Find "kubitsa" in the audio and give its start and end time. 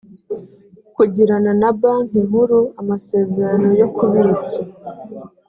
3.95-4.59